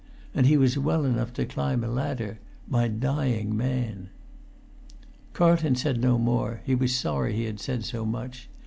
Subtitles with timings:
[0.33, 4.09] And he was well enough to climb a ladder—my dying man!"
[5.33, 8.49] Carlton said no more; he was sorry he had said so much.